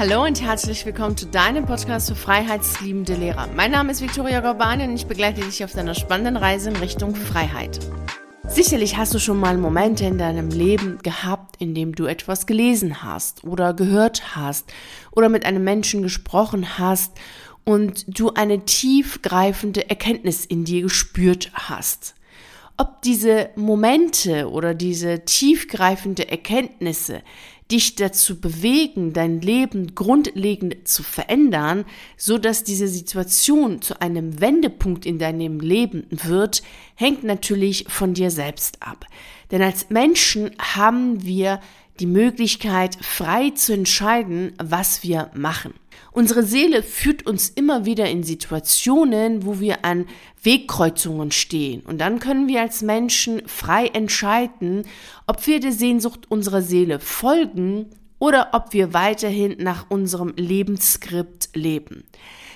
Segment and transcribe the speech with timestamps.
[0.00, 3.48] Hallo und herzlich willkommen zu deinem Podcast für freiheitsliebende Lehrer.
[3.54, 7.14] Mein Name ist Viktoria Gorbani und ich begleite dich auf deiner spannenden Reise in Richtung
[7.14, 7.78] Freiheit.
[8.48, 13.02] Sicherlich hast du schon mal Momente in deinem Leben gehabt, in dem du etwas gelesen
[13.02, 14.72] hast oder gehört hast
[15.10, 17.12] oder mit einem Menschen gesprochen hast
[17.64, 22.14] und du eine tiefgreifende Erkenntnis in dir gespürt hast.
[22.78, 27.20] Ob diese Momente oder diese tiefgreifende Erkenntnisse
[27.70, 31.84] dich dazu bewegen, dein Leben grundlegend zu verändern,
[32.16, 36.62] so dass diese Situation zu einem Wendepunkt in deinem Leben wird,
[36.94, 39.06] hängt natürlich von dir selbst ab.
[39.50, 41.60] Denn als Menschen haben wir
[42.00, 45.74] die Möglichkeit, frei zu entscheiden, was wir machen.
[46.12, 50.06] Unsere Seele führt uns immer wieder in Situationen, wo wir an
[50.42, 51.82] Wegkreuzungen stehen.
[51.82, 54.82] Und dann können wir als Menschen frei entscheiden,
[55.26, 57.86] ob wir der Sehnsucht unserer Seele folgen
[58.20, 62.04] oder ob wir weiterhin nach unserem Lebensskript leben.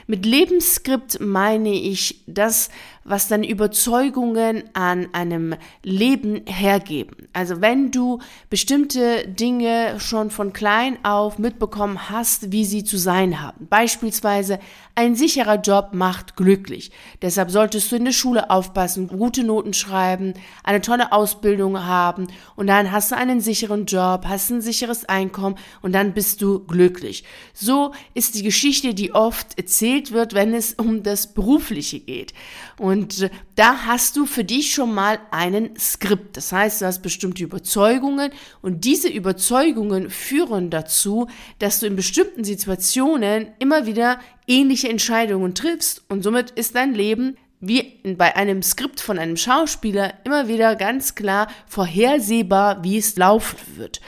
[0.07, 2.69] Mit Lebensskript meine ich das,
[3.05, 7.29] was deine Überzeugungen an einem Leben hergeben.
[7.33, 8.19] Also wenn du
[8.51, 13.67] bestimmte Dinge schon von klein auf mitbekommen hast, wie sie zu sein haben.
[13.69, 14.59] Beispielsweise
[14.95, 16.91] ein sicherer Job macht glücklich.
[17.21, 22.67] Deshalb solltest du in der Schule aufpassen, gute Noten schreiben, eine tolle Ausbildung haben und
[22.69, 27.25] dann hast du einen sicheren Job, hast ein sicheres Einkommen und dann bist du glücklich.
[27.53, 32.35] So ist die Geschichte, die oft erzählt wird, wenn es um das Berufliche geht.
[32.79, 36.37] Und da hast du für dich schon mal einen Skript.
[36.37, 38.31] Das heißt, du hast bestimmte Überzeugungen
[38.63, 46.03] und diese Überzeugungen führen dazu, dass du in bestimmten Situationen immer wieder ähnliche Entscheidungen triffst
[46.09, 51.15] und somit ist dein Leben wie bei einem Skript von einem Schauspieler immer wieder ganz
[51.15, 54.01] klar vorhersehbar, wie es laufen wird.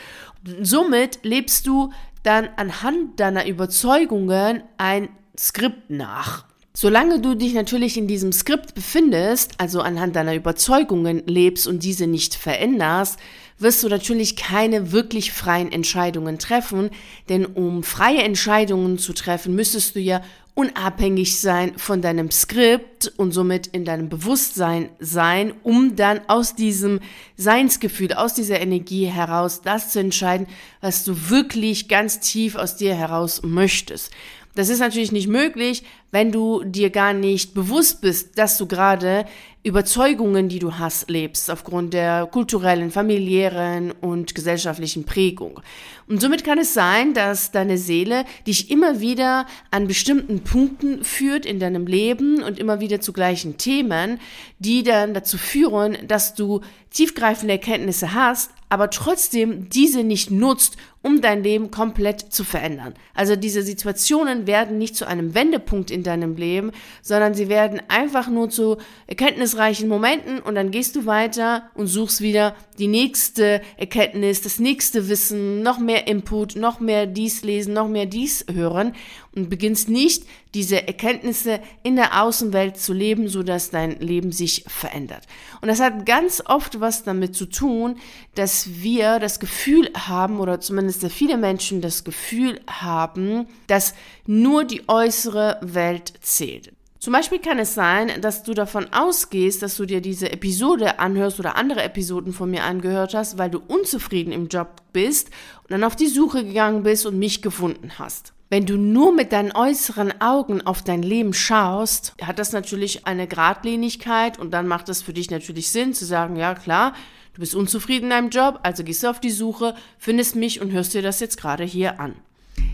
[0.62, 6.44] Somit lebst du dann anhand deiner Überzeugungen ein Skript nach.
[6.78, 12.06] Solange du dich natürlich in diesem Skript befindest, also anhand deiner Überzeugungen lebst und diese
[12.06, 13.19] nicht veränderst,
[13.59, 16.91] wirst du natürlich keine wirklich freien Entscheidungen treffen,
[17.31, 20.20] denn um freie Entscheidungen zu treffen, müsstest du ja
[20.56, 27.00] unabhängig sein von deinem Skript und somit in deinem Bewusstsein sein, um dann aus diesem
[27.37, 30.47] Seinsgefühl, aus dieser Energie heraus das zu entscheiden,
[30.81, 34.12] was du wirklich ganz tief aus dir heraus möchtest.
[34.55, 39.25] Das ist natürlich nicht möglich, wenn du dir gar nicht bewusst bist, dass du gerade
[39.67, 45.61] Überzeugungen, die du hast, lebst, aufgrund der kulturellen, familiären und gesellschaftlichen Prägung.
[46.06, 51.44] Und somit kann es sein, dass deine Seele dich immer wieder an bestimmten Punkten führt
[51.44, 54.21] in deinem Leben und immer wieder zu gleichen Themen,
[54.61, 61.21] die dann dazu führen, dass du tiefgreifende Erkenntnisse hast, aber trotzdem diese nicht nutzt, um
[61.21, 62.94] dein Leben komplett zu verändern.
[63.15, 66.70] Also diese Situationen werden nicht zu einem Wendepunkt in deinem Leben,
[67.02, 68.76] sondern sie werden einfach nur zu
[69.06, 75.08] erkenntnisreichen Momenten und dann gehst du weiter und suchst wieder die nächste Erkenntnis, das nächste
[75.08, 78.92] Wissen, noch mehr Input, noch mehr dies lesen, noch mehr dies hören
[79.36, 80.24] und beginnst nicht
[80.54, 85.26] diese Erkenntnisse in der Außenwelt zu leben, so dass dein Leben sich verändert.
[85.60, 87.96] Und das hat ganz oft was damit zu tun,
[88.34, 93.94] dass wir das Gefühl haben oder zumindest viele Menschen das Gefühl haben, dass
[94.26, 96.72] nur die äußere Welt zählt.
[97.06, 101.39] Zum Beispiel kann es sein, dass du davon ausgehst, dass du dir diese Episode anhörst
[101.39, 105.31] oder andere Episoden von mir angehört hast, weil du unzufrieden im Job bist
[105.62, 108.33] und dann auf die Suche gegangen bist und mich gefunden hast.
[108.50, 113.28] Wenn du nur mit deinen äußeren Augen auf dein Leben schaust, hat das natürlich eine
[113.28, 116.93] Gradlinigkeit und dann macht es für dich natürlich Sinn zu sagen, ja klar,
[117.34, 120.73] du bist unzufrieden in deinem Job, also gehst du auf die Suche, findest mich und
[120.73, 122.17] hörst dir das jetzt gerade hier an.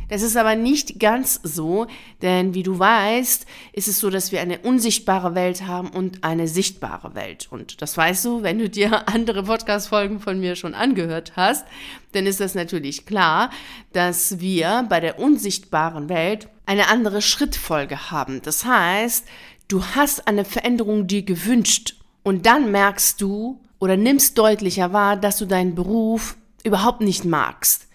[0.09, 1.87] Das ist aber nicht ganz so,
[2.21, 6.49] denn wie du weißt, ist es so, dass wir eine unsichtbare Welt haben und eine
[6.49, 7.49] sichtbare Welt.
[7.51, 11.67] Und das weißt du, wenn du dir andere Podcast-Folgen von mir schon angehört hast,
[12.13, 13.49] dann ist das natürlich klar,
[13.95, 18.43] dass wir bei der unsichtbaren Welt eine andere Schrittfolge haben.
[18.43, 19.27] Das heißt,
[19.69, 25.39] du hast eine Veränderung dir gewünscht und dann merkst du oder nimmst deutlicher wahr, dass
[25.39, 27.89] du deinen Beruf überhaupt nicht magst.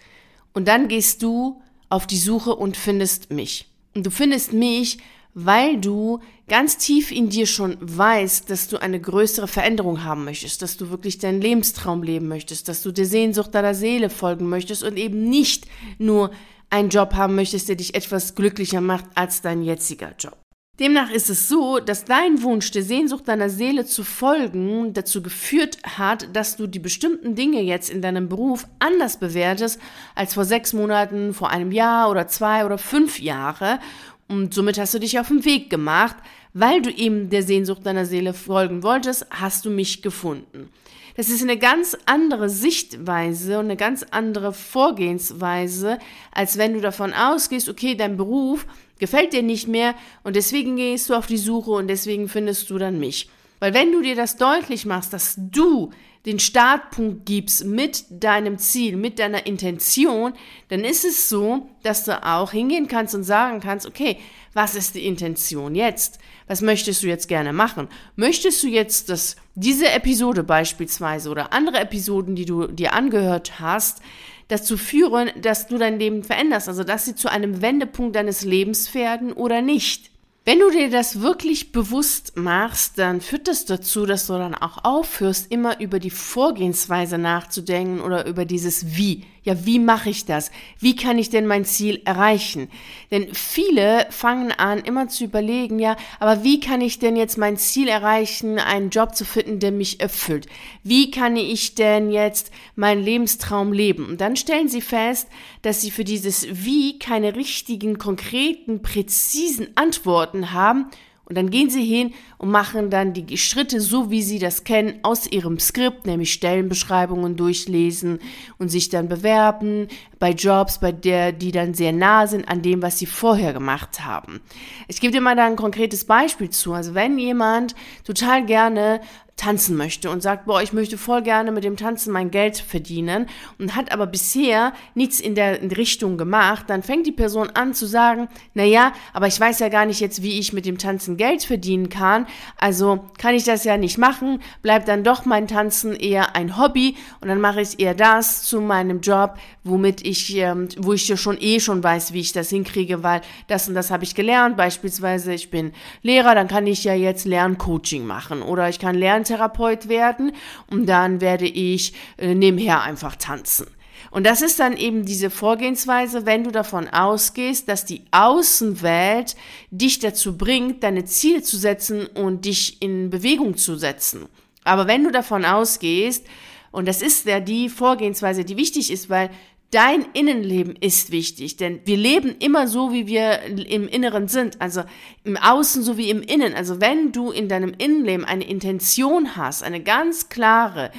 [0.53, 3.67] Und dann gehst du auf die Suche und findest mich.
[3.95, 4.99] Und du findest mich,
[5.33, 10.61] weil du ganz tief in dir schon weißt, dass du eine größere Veränderung haben möchtest,
[10.61, 14.83] dass du wirklich deinen Lebenstraum leben möchtest, dass du der Sehnsucht deiner Seele folgen möchtest
[14.83, 15.67] und eben nicht
[15.99, 16.31] nur
[16.69, 20.37] einen Job haben möchtest, der dich etwas glücklicher macht als dein jetziger Job.
[20.79, 25.79] Demnach ist es so, dass dein Wunsch, der Sehnsucht deiner Seele zu folgen, dazu geführt
[25.97, 29.79] hat, dass du die bestimmten Dinge jetzt in deinem Beruf anders bewertest
[30.13, 33.79] als vor sechs Monaten, vor einem Jahr oder zwei oder fünf Jahre.
[34.27, 36.17] Und somit hast du dich auf den Weg gemacht,
[36.53, 40.69] weil du eben der Sehnsucht deiner Seele folgen wolltest, hast du mich gefunden.
[41.15, 45.97] Das ist eine ganz andere Sichtweise und eine ganz andere Vorgehensweise,
[46.31, 48.67] als wenn du davon ausgehst, okay, dein Beruf
[48.99, 52.77] gefällt dir nicht mehr und deswegen gehst du auf die Suche und deswegen findest du
[52.77, 53.29] dann mich.
[53.59, 55.91] Weil wenn du dir das deutlich machst, dass du
[56.25, 60.33] den Startpunkt gibst mit deinem Ziel, mit deiner Intention,
[60.67, 64.17] dann ist es so, dass du auch hingehen kannst und sagen kannst, okay,
[64.53, 66.19] was ist die Intention jetzt?
[66.47, 67.87] Was möchtest du jetzt gerne machen?
[68.15, 74.01] Möchtest du jetzt, dass diese Episode beispielsweise oder andere Episoden, die du dir angehört hast,
[74.47, 78.93] dazu führen, dass du dein Leben veränderst, also dass sie zu einem Wendepunkt deines Lebens
[78.93, 80.11] werden oder nicht.
[80.45, 84.85] Wenn du dir das wirklich bewusst machst, dann führt das dazu, dass du dann auch
[84.85, 90.51] aufhörst, immer über die Vorgehensweise nachzudenken oder über dieses Wie ja, wie mache ich das?
[90.77, 92.67] Wie kann ich denn mein Ziel erreichen?
[93.11, 97.55] Denn viele fangen an, immer zu überlegen, ja, aber wie kann ich denn jetzt mein
[97.55, 100.47] Ziel erreichen, einen Job zu finden, der mich erfüllt?
[100.83, 104.07] Wie kann ich denn jetzt meinen Lebenstraum leben?
[104.07, 105.29] Und dann stellen sie fest,
[105.61, 110.87] dass sie für dieses Wie keine richtigen, konkreten, präzisen Antworten haben
[111.27, 114.99] und dann gehen sie hin und machen dann die Schritte so, wie sie das kennen,
[115.03, 118.19] aus ihrem Skript, nämlich Stellenbeschreibungen durchlesen
[118.57, 119.89] und sich dann bewerben
[120.19, 124.05] bei Jobs, bei der, die dann sehr nah sind an dem, was sie vorher gemacht
[124.05, 124.39] haben.
[124.87, 126.71] Ich gebe dir mal da ein konkretes Beispiel zu.
[126.71, 127.75] Also wenn jemand
[128.05, 129.01] total gerne
[129.37, 133.27] tanzen möchte und sagt, boah, ich möchte voll gerne mit dem Tanzen mein Geld verdienen
[133.59, 137.85] und hat aber bisher nichts in der Richtung gemacht, dann fängt die Person an zu
[137.85, 141.17] sagen, na ja, aber ich weiß ja gar nicht jetzt, wie ich mit dem Tanzen
[141.17, 142.25] Geld verdienen kann,
[142.57, 146.95] also kann ich das ja nicht machen, bleibt dann doch mein Tanzen eher ein Hobby
[147.21, 151.15] und dann mache ich eher das zu meinem Job, womit ich, ähm, wo ich ja
[151.15, 154.57] schon eh schon weiß, wie ich das hinkriege, weil das und das habe ich gelernt,
[154.57, 159.26] beispielsweise ich bin Lehrer, dann kann ich ja jetzt Lerncoaching machen oder ich kann lernen
[159.27, 160.31] Tanztherapeut werden
[160.69, 163.67] und dann werde ich äh, nebenher einfach tanzen.
[164.09, 169.35] Und das ist dann eben diese Vorgehensweise, wenn du davon ausgehst, dass die Außenwelt
[169.69, 174.27] dich dazu bringt, deine Ziele zu setzen und dich in Bewegung zu setzen.
[174.63, 176.25] Aber wenn du davon ausgehst,
[176.71, 179.29] und das ist ja die Vorgehensweise, die wichtig ist, weil
[179.71, 184.83] Dein Innenleben ist wichtig, denn wir leben immer so, wie wir im Inneren sind, also
[185.25, 186.53] im Außen so wie im Innen.
[186.53, 190.91] Also wenn du in deinem Innenleben eine Intention hast, eine ganz klare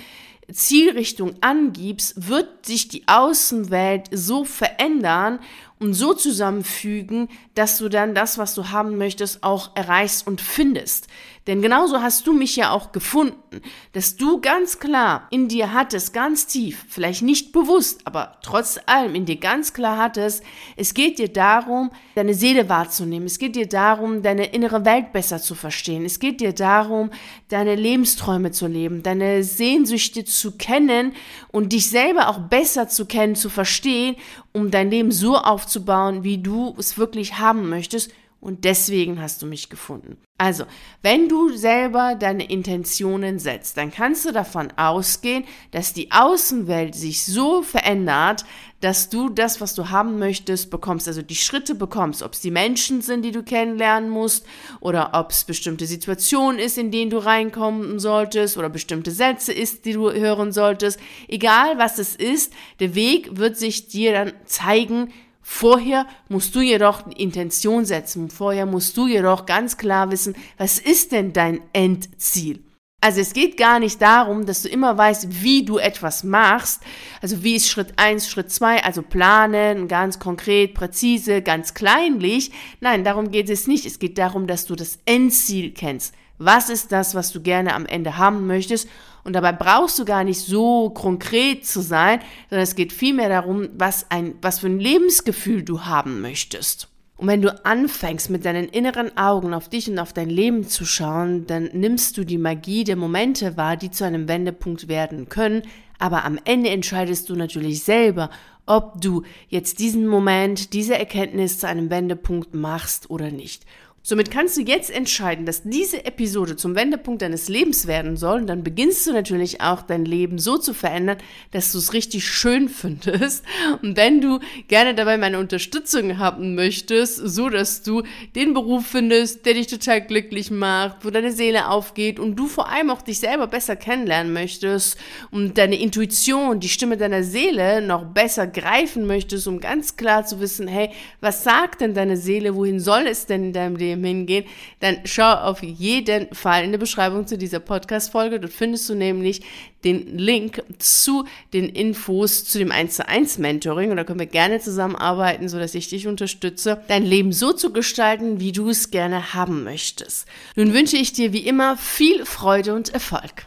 [0.52, 5.40] Zielrichtung angibst, wird sich die Außenwelt so verändern
[5.80, 11.08] und so zusammenfügen, dass du dann das, was du haben möchtest, auch erreichst und findest.
[11.48, 13.62] Denn genauso hast du mich ja auch gefunden,
[13.94, 19.14] dass du ganz klar in dir hattest, ganz tief, vielleicht nicht bewusst, aber trotz allem
[19.14, 20.44] in dir ganz klar hattest,
[20.76, 23.26] es geht dir darum, deine Seele wahrzunehmen.
[23.26, 26.04] Es geht dir darum, deine innere Welt besser zu verstehen.
[26.04, 27.10] Es geht dir darum,
[27.48, 31.14] deine Lebensträume zu leben, deine Sehnsüchte zu kennen
[31.50, 34.16] und dich selber auch besser zu kennen, zu verstehen,
[34.58, 39.46] um dein Leben so aufzubauen, wie du es wirklich haben möchtest und deswegen hast du
[39.46, 40.16] mich gefunden.
[40.40, 40.64] Also,
[41.02, 47.24] wenn du selber deine Intentionen setzt, dann kannst du davon ausgehen, dass die Außenwelt sich
[47.24, 48.44] so verändert,
[48.80, 52.52] dass du das, was du haben möchtest, bekommst, also die Schritte bekommst, ob es die
[52.52, 54.46] Menschen sind, die du kennenlernen musst,
[54.78, 59.84] oder ob es bestimmte Situationen ist, in denen du reinkommen solltest, oder bestimmte Sätze ist,
[59.84, 61.00] die du hören solltest.
[61.26, 65.12] Egal was es ist, der Weg wird sich dir dann zeigen,
[65.50, 68.28] Vorher musst du jedoch eine Intention setzen.
[68.28, 72.62] Vorher musst du jedoch ganz klar wissen, was ist denn dein Endziel?
[73.00, 76.82] Also es geht gar nicht darum, dass du immer weißt, wie du etwas machst.
[77.22, 82.52] Also wie ist Schritt eins, Schritt zwei, also planen, ganz konkret, präzise, ganz kleinlich.
[82.80, 83.86] Nein, darum geht es nicht.
[83.86, 86.14] Es geht darum, dass du das Endziel kennst.
[86.38, 88.88] Was ist das, was du gerne am Ende haben möchtest?
[89.24, 93.68] Und dabei brauchst du gar nicht so konkret zu sein, sondern es geht vielmehr darum,
[93.76, 96.88] was ein, was für ein Lebensgefühl du haben möchtest.
[97.18, 100.86] Und wenn du anfängst, mit deinen inneren Augen auf dich und auf dein Leben zu
[100.86, 105.62] schauen, dann nimmst du die Magie der Momente wahr, die zu einem Wendepunkt werden können.
[105.98, 108.30] Aber am Ende entscheidest du natürlich selber,
[108.66, 113.64] ob du jetzt diesen Moment, diese Erkenntnis zu einem Wendepunkt machst oder nicht.
[114.08, 118.40] Somit kannst du jetzt entscheiden, dass diese Episode zum Wendepunkt deines Lebens werden soll.
[118.40, 121.18] Und dann beginnst du natürlich auch dein Leben so zu verändern,
[121.50, 123.44] dass du es richtig schön findest.
[123.82, 128.02] Und wenn du gerne dabei meine Unterstützung haben möchtest, so dass du
[128.34, 132.70] den Beruf findest, der dich total glücklich macht, wo deine Seele aufgeht und du vor
[132.70, 134.96] allem auch dich selber besser kennenlernen möchtest
[135.30, 140.40] und deine Intuition, die Stimme deiner Seele noch besser greifen möchtest, um ganz klar zu
[140.40, 140.88] wissen, hey,
[141.20, 144.44] was sagt denn deine Seele, wohin soll es denn in deinem Leben hingehen,
[144.80, 148.40] dann schau auf jeden Fall in der Beschreibung zu dieser Podcast-Folge.
[148.40, 149.42] Dort findest du nämlich
[149.84, 154.26] den Link zu den Infos zu dem 1 zu 1 Mentoring und da können wir
[154.26, 158.90] gerne zusammenarbeiten, so dass ich dich unterstütze, dein Leben so zu gestalten, wie du es
[158.90, 160.26] gerne haben möchtest.
[160.56, 163.46] Nun wünsche ich dir wie immer viel Freude und Erfolg.